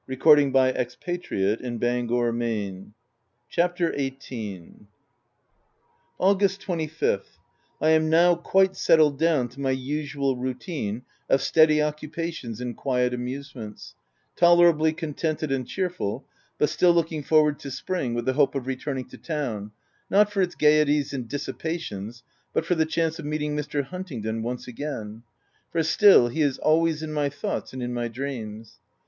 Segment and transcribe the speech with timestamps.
[0.09, 1.15] I wonder if it will.
[1.15, 1.27] p 2
[1.59, 2.93] 316 THE TENANT
[3.49, 4.09] CHAPTER XVIII.
[4.09, 4.85] THE MINIATURE.
[6.17, 7.37] August 25th.—
[7.81, 13.13] I am now quite settled down to my usual routine of steady occupations and quiet
[13.13, 13.93] amusements—
[14.35, 16.25] tolerably contented and cheerful,
[16.57, 19.71] but still looking forward to spring with the hope of returning to town,
[20.09, 22.23] not for its gaieties and dissipations,
[22.53, 23.83] but for the chance of meeting Mr.
[23.83, 25.21] Huntingdon once again;
[25.71, 28.79] for still, he is always in my thoughts and in my dreams.